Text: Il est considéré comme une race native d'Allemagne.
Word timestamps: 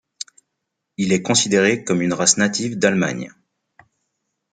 Il 0.97 1.13
est 1.13 1.21
considéré 1.21 1.83
comme 1.83 2.01
une 2.01 2.13
race 2.13 2.37
native 2.37 2.75
d'Allemagne. 2.79 3.31